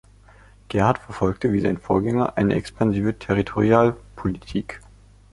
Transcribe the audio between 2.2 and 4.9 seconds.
eine expansive Territorialpolitik.